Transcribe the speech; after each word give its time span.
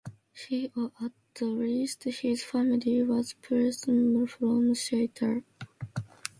He 0.33 0.71
or 0.75 0.91
at 0.99 1.11
least 1.39 2.05
his 2.05 2.41
family 2.43 3.03
was 3.03 3.33
presumably 3.33 4.25
from 4.25 4.73
Chartres. 4.73 5.43